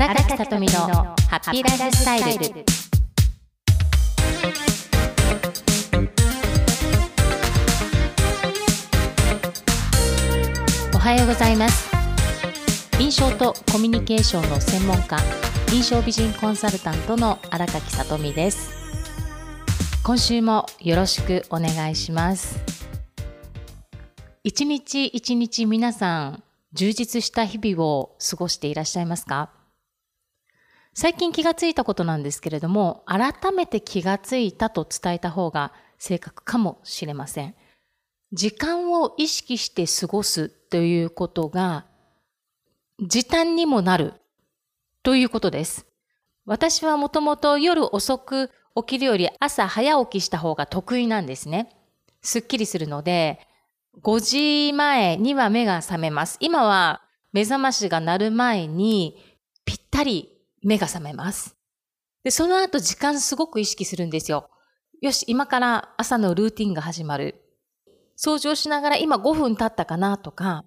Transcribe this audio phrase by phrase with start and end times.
[0.00, 2.64] 荒垣さとみのハッピーライフスタイル。
[10.94, 11.90] おはようございます。
[13.00, 15.18] 印象とコミュニケーションの専門家
[15.72, 18.70] 印象美人コンサルタントの荒垣さとみです。
[20.04, 22.60] 今週もよろしくお願いします。
[24.44, 29.57] 一日一日皆さん充実した日々を過ごしていらっしゃいますか？
[31.00, 37.54] 最近気がついたことなんですけれども、改めて気がついたと伝えた方が正確かもしれません。
[38.32, 41.86] 時間を意識して過ごすということが、
[43.00, 44.14] 時短にもなる
[45.04, 45.86] ということです。
[46.46, 51.70] 私はもともと夜遅く起きるより朝早起きした方が得意なんですね。
[52.22, 53.38] すっきりするので、
[54.02, 56.38] 5時前には目が覚めます。
[56.40, 59.22] 今は目覚ましが鳴る前に
[59.64, 61.56] ぴったり目が覚めます。
[62.24, 64.50] で、その後時間すごく意識するんですよ。
[65.00, 67.42] よし、今から朝のルーティンが始まる。
[68.18, 70.64] 掃除をしながら今5分経ったかなとか、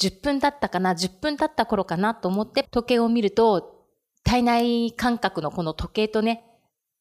[0.00, 3.86] 10分経ったかな、10分経った頃かなと思って時計を見ると、
[4.24, 6.44] 体内感覚のこの時計とね、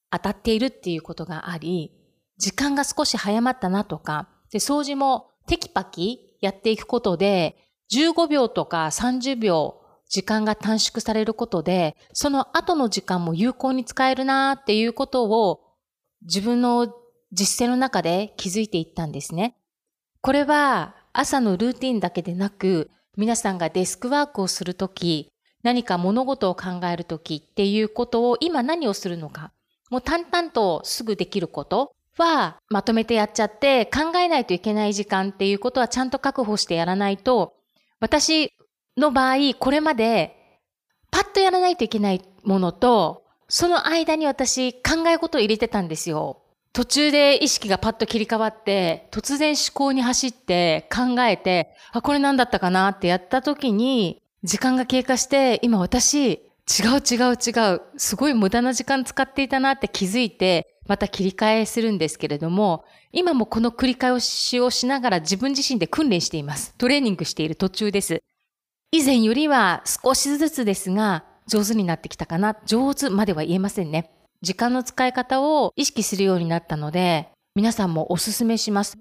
[0.09, 1.91] 当たっているっていうことがあり、
[2.37, 7.55] 時間が少し早まったなとか、で、掃除もテキパキやっていくことで、
[7.93, 9.80] 15秒とか30秒
[10.11, 15.61] 時間が短縮されることで、その後の時間も有効に使えるなーっていうことを
[16.23, 16.93] 自分の
[17.31, 19.55] 実践の中で気づいていったんですね。
[20.19, 25.31] これは朝のルーティンだけでなく、皆さんがデスクワークをするとき、
[25.63, 29.53] 何か物事を考えるときっていうことを今何をするのか、
[29.89, 37.53] もう淡々とすぐできることはまとめてやっちゃって考えないといけない時間っていうことはちゃんと確保してやらないと、
[38.01, 38.51] 私
[38.97, 40.35] の場合、これまで
[41.11, 46.41] パッとやらないといけないものと、その間に私考え事を入れてたんですよ。
[46.73, 66.73] 途中で意識がパッと切り替わって、突然思考に走って考えて、あ、これ何だったかなってやった時に、時間が経過して、今私、違う違う違う、すごい無駄な時間使っていたなって気づいて、また切り替えするんですけれども、今もこの繰り返しをしながら自分自身で訓練しています。
[66.77, 68.23] トレーニングしている途中です。
[68.93, 72.57] 以前よりは少しずつですが、上手になってきたかな。
[72.65, 74.11] 上手までは言えませんね。
[74.41, 78.97] 時間の使い方を意識するようになったので、皆さんもおすすめします。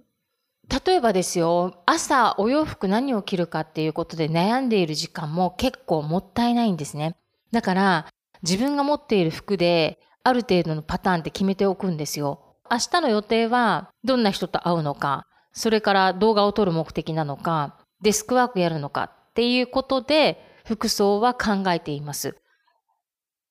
[0.86, 7.16] 例えばですよ、朝お洋服何を着るかっていうことで悩んでいる時間も結構もったいないんですね。
[7.50, 8.06] だから、
[8.42, 12.54] 自分が持っている服である程度のパターンって決めておくんですよ。
[12.70, 22.36] 明日の予定はどんな人と会うのか、それから動画を撮る目的なのか、デスクワークやるのかっていうことで服装は考えています。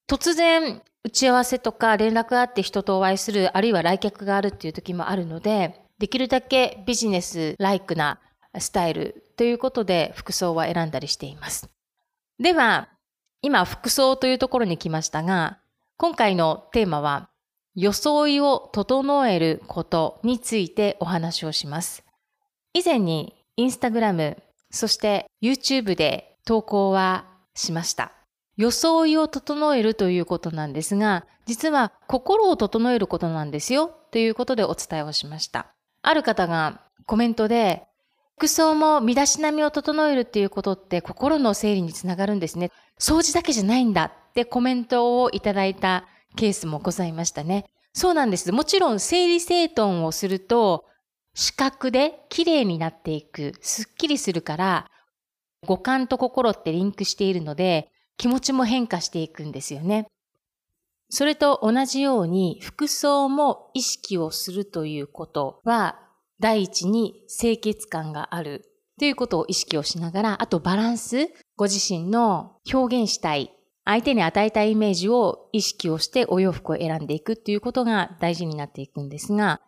[0.09, 8.19] 突然打ち合わせとか連絡があって人とお会いする、あるいは来客があるっていう時もあるので、できるだけビジネスライクな
[8.57, 11.69] スタイルということで服装は選んだりしています。
[12.39, 12.89] では、
[13.41, 15.59] 今服装というところに来ましたが、
[15.97, 17.29] 今回のテーマは
[17.75, 22.03] 装いを整えることについてお話をします。
[22.73, 24.41] 以前にインスタグラム
[24.71, 27.25] そして YouTube で投稿は
[27.55, 28.11] しました。
[28.57, 35.67] 装いを整えるということなんですが、実は心を整えることなんですよということでお伝えをしました。
[36.01, 37.83] ある方がコメントで、
[38.37, 42.71] 服装も身だしなみを整えるっていうことって心の整理につながるんですね。
[42.99, 46.05] 掃除だけじゃないんだってコメントをいただいた
[46.35, 47.65] ケースもございましたね。
[47.93, 48.51] そうなんです。
[48.51, 50.85] もちろん整理整頓をすると
[51.39, 54.91] 視覚で綺麗になっていく、すっきりするから、
[55.65, 60.07] 五感と心ってリンクしているので、気持ちも変化していくんですよね。
[61.09, 65.97] それと同じように、服装も意識をするということは、
[66.41, 68.65] 第一に清潔感がある
[68.99, 79.61] ということを意識をしながら、あとバランス、ご自身の表現したい、相手に与えたいイメージを意識をしてお洋服を選んでいくということが大事になっていくんですが、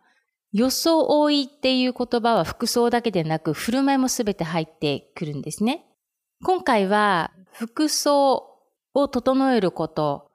[0.54, 5.86] 装いっていう言葉は服装だけでなく振る舞いもすべて入ってくるんですね。
[6.44, 8.48] 今回は服装
[8.94, 10.30] を整えること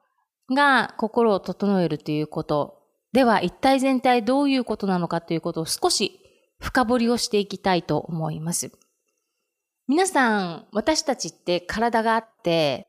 [0.51, 2.79] が心を整えるということ
[3.13, 6.21] では一体全体どういうことなのかということを少し
[6.61, 8.71] 深掘りをしていきたいと思います。
[9.89, 12.89] 皆さん、私たちって体があって、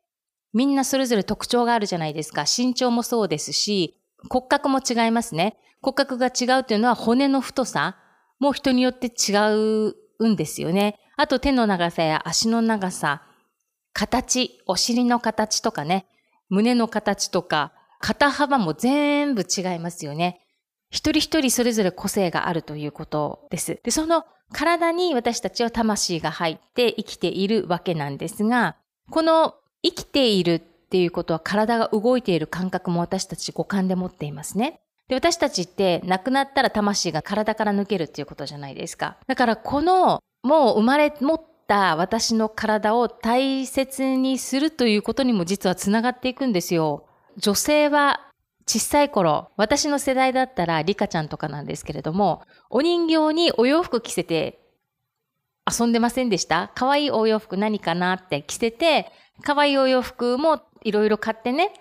[0.54, 2.46] みんなそれぞれ特徴があるじゃないですか。
[2.46, 5.58] 身長もそうですし、骨格も違いますね。
[5.82, 7.98] 骨格が違うというのは骨の太さ
[8.40, 9.36] も人によって違
[10.20, 11.00] うんですよね。
[11.16, 13.24] あと手の長さや足の長さ、
[13.94, 16.06] 形、お尻の形とかね、
[16.50, 20.42] 胸の形とか、肩幅も全部違いますよね。
[20.90, 23.80] 一人一人それぞれ個性があるということです。
[23.84, 28.78] で、その体に私たちは魂が入って生きているわけなんですが、
[29.10, 34.80] この生きているっていうことは体が動いている感覚も私たち五感で持っていますね。
[35.08, 39.18] で、私たちって亡くなったら魂が体から抜けるっていうことじゃないですか。
[39.28, 47.06] だからこのもう生まれ持った私の体を大切にするということにも実はつながっていくんですよ。
[47.38, 48.22] 女性は
[48.66, 54.60] 小さい頃、私の世代だったらリカちゃんとかなんですけれども、お人形にお洋服着せて
[55.70, 56.72] 遊んでませんでした？
[56.76, 59.10] 可愛いお洋服何かなって着せて、
[59.44, 61.72] 可愛いお洋服もいろいろ買ってね、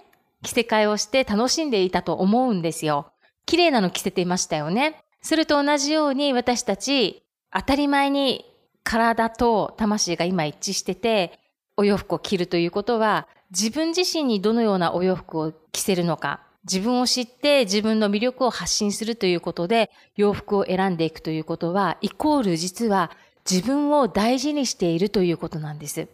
[0.43, 3.11] 着せ替えをして楽しんでいたと思うんですよ。
[3.47, 5.03] 綺麗なの着せていましたよね。
[5.23, 7.23] それと同じように私たち
[7.53, 8.45] 当たり前に
[8.83, 11.41] 体と魂が今一致してて、
[11.77, 23.11] お洋服を着るということは、自分自身にどのようなお洋服を着せるのか、自分を知って自分の魅力を発信するということで洋服を選んでいくということは、イコール実は
[23.49, 26.09] 自分を大事にしているということなんです。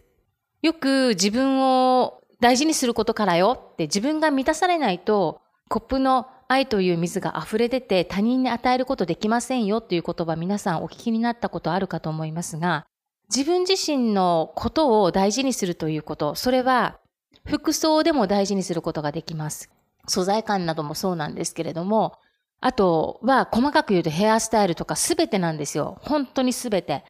[0.61, 12.85] よく自分を大事にすることからよって自分が満たされないとコップの愛という水が溢れ出て他人に与えることできませんよという言葉皆さんお聞きになったことあるかと思いますが、
[13.33, 16.99] 自分自身のことを大事にするということ、それは
[17.45, 19.69] 服装でも大事にすることができます。
[20.07, 22.13] 素材感などもそうなんですけれども、
[22.59, 25.97] あとは細かく言うとヘアスタイルとかすべてなんですよ。
[26.01, 27.03] 本当にすべて。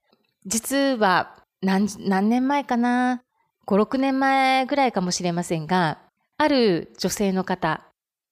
[0.46, 1.88] 実は何
[2.30, 3.22] 年前かな
[3.68, 6.00] ?5、6年前ぐらいかもしれませんが、
[6.38, 7.86] ある女性の方、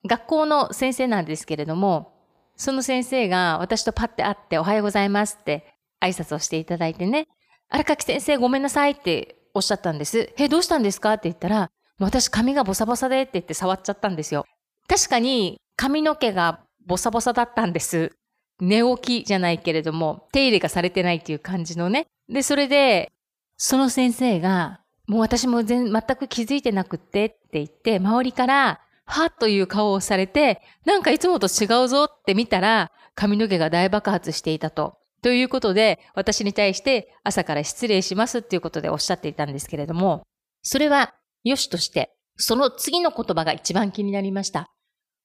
[0.08, 2.14] 学校の先生なんですけれども、
[2.56, 7.28] その先生が私とパッて会っておはようございますって挨拶をしていただいてね、
[7.70, 10.34] 荒垣先生ごめんなさいっておっしゃったんです。
[10.38, 11.14] え、どうしたんですか？
[11.14, 11.70] って言ったら、
[12.00, 14.46] 私髪がボサボサでって言って触っちゃったんですよ。
[14.88, 18.12] 確かに髪の毛がボサボサだったんです。
[18.60, 22.06] 寝起きじゃないけれども、手入れがされてないっていう感じのね。
[22.30, 23.12] で、それで、
[23.58, 34.98] その先生が、もう私も全全く気づいてなくってって言って、周りから、はっという顔をされて、なんかいつもと違うぞって見たら、髪の毛が大爆発していたと。
[35.22, 40.24] ということで、私に対して朝から失礼しますっていうことでおっしゃっていたんですけれども、
[40.62, 41.14] それは
[41.44, 44.72] 良しとして、その次の言葉が一番気になりました。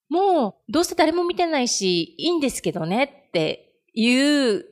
[0.09, 4.65] もう、どうせ誰も見てないし、いいんですけどねっていう、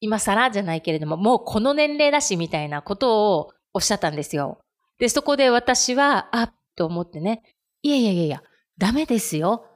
[0.00, 4.58] 今更じゃないけれども、もうこの年齢だしみたいなことをおっしゃったんですよ。
[4.98, 7.42] で、そこで私は、あっと思ってね、
[7.82, 8.42] いやいやいやいや、
[8.78, 9.66] ダメですよ。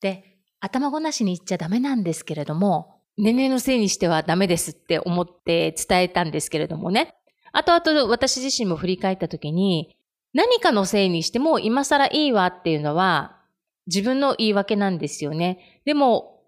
[0.00, 7.14] で、頭ごなしに言っちゃダメなんですけれども、年齢のせいにしてはダメですって思って伝えたんですけれどもね。
[7.52, 9.96] あとあと私自身も振り返った時に、
[10.32, 13.40] 何かのせいにしても今更いいわっていうのは
[13.86, 15.80] 自分の言い訳なんですよね。
[15.84, 16.42] でも、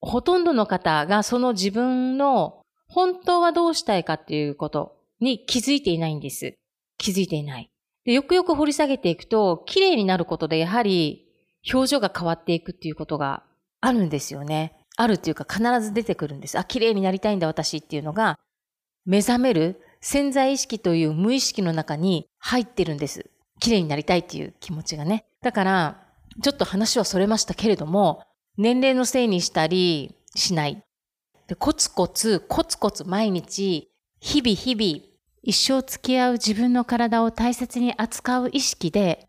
[0.00, 6.54] ほとんどの方がその自分の本当はどうしたいかっていうことに気づいていないんです。
[6.98, 7.70] 気づいていない。
[8.04, 11.25] でよくよく掘り下げていくと、綺麗になることでやはり
[11.72, 13.42] 表情が変わっていくっていうことが
[13.80, 14.76] あるんですよね。
[14.96, 16.58] あるっていうか必ず出てくるんです。
[16.58, 18.38] あ、綺麗になりたいんだ私っていうのが
[19.04, 23.30] 目覚める潜在意識という無意識の中に入ってるんです。
[23.60, 25.24] 綺麗になりたいっていう気持ちがね。
[25.42, 26.02] だから、
[26.42, 28.22] ちょっと話はそれましたけれども、
[28.58, 30.82] 年齢のせいにしたりしない。
[31.48, 39.28] でコツコツ、コツコツ毎日、日々日々、一生付き合う自分の体を大切に扱う意識で、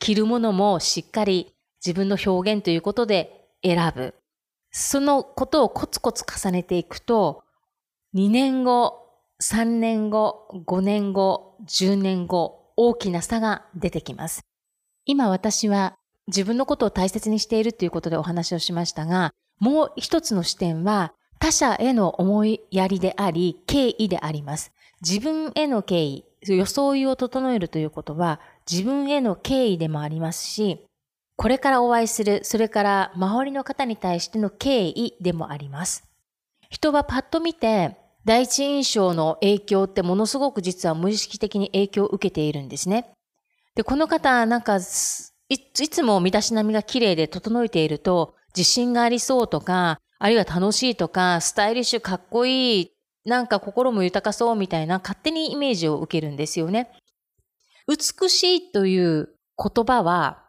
[0.00, 1.54] 着るものもしっかり
[1.84, 4.14] 自分の表現ということで選ぶ。
[4.72, 7.44] そのことをコツコツ重ねていくと、
[8.14, 8.98] 2年後、
[9.42, 14.42] 3年後、5年後、10年後、大きな差が出てきます。
[15.04, 15.96] 今私は
[16.28, 24.72] 自分のことを大切にしているということでお話をしましたが、もう一つの視点は他者への思いやりであり、敬意であります。
[25.02, 28.40] 自分への敬意、装いを整えるということは
[28.70, 30.84] 自分への敬意でもありますし、
[31.36, 36.04] これからお会いする、それから周りの方に対しての敬意でもあります。
[36.68, 43.10] 人はパッと見て、第一印象の影響ってものすごく実は無意識的に影響を受けているんですね。
[43.74, 44.78] で、この方、なんか、い
[45.88, 52.92] つも身だしなみが綺麗で整えていると、自信がありそうとか、あるいは楽しいとか、スタイリッシュかっこいい、
[53.24, 56.90] なんか心も豊かそうみたいな勝手にイメージを受けるんですよね。
[57.90, 60.44] 美しいという言葉は、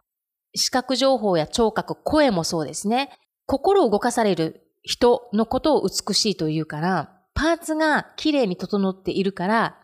[0.54, 3.10] 視覚情報や聴覚、声もそうですね。
[3.48, 9.80] 心を動かされる人のことを美しいというから、パーツが綺麗に整っているから、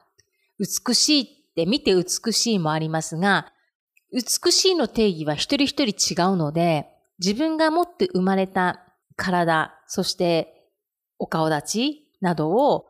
[0.60, 3.52] 美しいって見て美しいもありますが、
[4.14, 6.88] 美しいの定義は一人一人違うので、
[7.18, 8.84] 自分が持って生まれた
[9.16, 10.70] 体、そして
[11.18, 12.86] お顔立ちなどを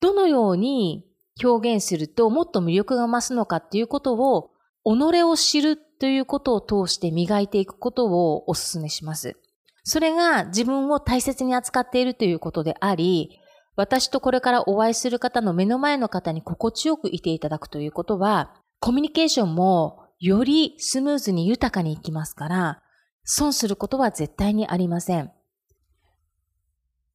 [0.00, 1.04] どのように
[1.42, 4.50] 表現するともっと魅力が増すのかっていうことを、
[4.84, 9.36] 己を知るということを通して磨いていくことをお勧めします。
[9.84, 13.38] それが自分を大切に扱っているということであり、
[13.76, 22.82] 私とこれからお会いする方の目の前の方に心地よくいていただくということは、コミュニケーションもよりスムーズに豊かにいきますから、
[23.24, 25.32] 損することは絶対にありません。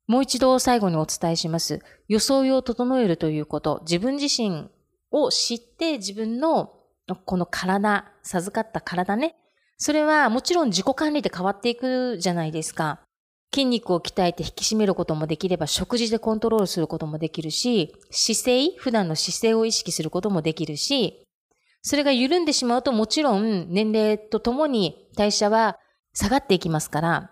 [0.07, 1.79] もう一度最後にお伝えします。
[2.07, 4.69] 装いを整えるということ、自分自身
[5.12, 6.74] を知って自分の
[7.25, 9.36] この体、授かった体ね。
[9.77, 13.01] それはもちろん自己管理で変わっていくじゃないですか。
[13.53, 21.27] 筋肉を鍛えて引き締めることもできれば、食事でコントロールすることもできるし、姿勢、普段の姿勢を意識することもできるし、
[21.83, 25.77] それが緩んでしまうともちろん年齢とともに代謝は
[26.13, 27.31] 下がっていきますから、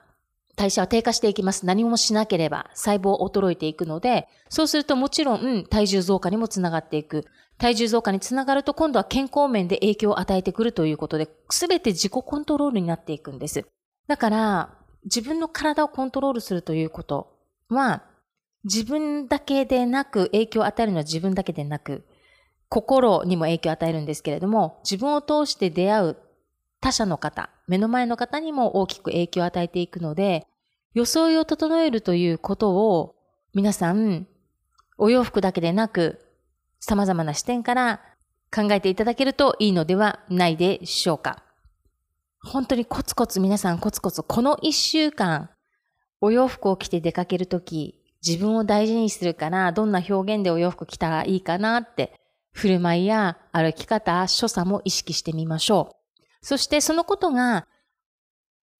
[0.56, 1.66] 代謝は低下していきます。
[1.66, 7.26] 何もしなければ細胞衰えていくので、そうするともちろん体重増加にもつながっていく。
[7.58, 13.66] 体重増加につながると今度は健康面で影響を与えてくるということで、すべて自己コントロールになっていくんです。
[14.08, 17.38] だから、自分の体をコントロールするということ
[17.70, 18.04] は、
[18.64, 22.04] 自分だけでなく、影響を与えるのは自分だけでなく、
[22.68, 26.18] 心にも影響を与えるんですけれども、自分を通して出会う
[26.82, 30.48] 他者の方、目の前の方にも大きく影響を与えていくので、
[30.94, 33.16] 装いを整えるということを
[33.54, 34.28] 皆さん、
[34.98, 36.20] お洋服だけでなく、
[36.80, 38.02] 様々な視点から
[38.54, 41.44] 考えていただけるといいのではないでしょうか。
[42.44, 45.52] 本当にコツコツ皆さんコツコツこの一週間
[46.22, 52.20] お洋服を着て出かけるとき自分を大事にするからどんな表現でお洋服着たらいいかなって
[52.52, 56.01] 振る舞いや歩き方、所作も意識してみましょう。
[56.42, 57.68] そしてそのことが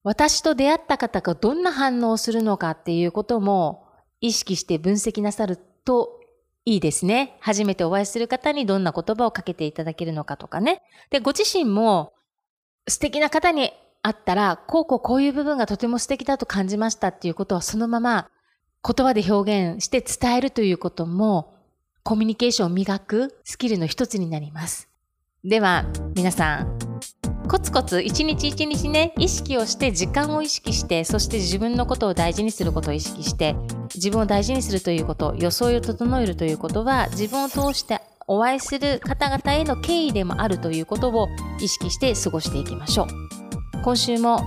[0.04, 3.86] 私と出会った方がどんな反応をするのかっていうことも
[4.20, 6.20] 意識して分析なさると
[6.66, 7.38] いいですね。
[7.40, 10.82] 初めてお会いする方にどんな言葉をかけていただけるのかとかね。
[11.10, 12.14] で、ご自身も
[12.88, 13.72] 素敵な方に
[14.04, 18.30] 会ったら、こうこうこういう部分がとても素敵だと感じましたっていうことはそのまま
[18.84, 21.54] 言葉で表現して伝えるということも
[22.04, 24.88] コミュニケーションを磨くスキルの一つになります。
[25.44, 26.91] では、皆さん、
[27.52, 33.58] コツコツ一日一日ね、意識をして、時間を意識して、そして自分のことを大事にすることを意識して、
[33.94, 41.28] 自分を大事にするということ、装いを整えるということは、自分を通してお会いする方々への敬意でもあるということを
[41.60, 43.08] 意識して過ごしていきましょう。
[43.84, 44.40] 今週も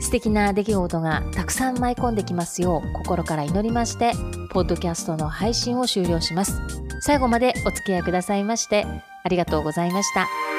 [0.00, 4.14] 素敵な出来事がたくさん舞い込んできますよう心から祈りまして、
[4.52, 6.58] ポッドキャストの配信を終了します。
[7.02, 8.86] 最後までお付き合いくださいまして
[9.22, 10.51] ありがとうございました。